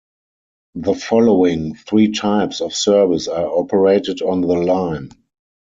The 0.73 0.95
following 0.95 1.75
three 1.75 2.11
types 2.11 2.59
of 2.61 2.73
service 2.73 3.27
are 3.27 3.45
operated 3.45 4.23
on 4.23 4.41
the 4.41 4.47
line. 4.47 5.09